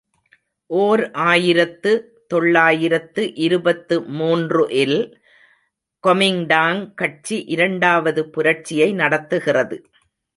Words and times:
ஓர் 0.69 1.11
ஆயிரத்து 1.23 1.91
தொள்ளாயிரத்து 2.27 3.23
இருபத்து 3.37 3.95
மூன்று 4.11 4.63
ல் 4.87 4.97
கொமிங்டாங் 6.03 6.93
கட்சி 6.93 7.37
இரண்டாவது, 7.47 8.23
புரட்சியை 8.29 8.93
நடத்துகிறது. 8.93 9.77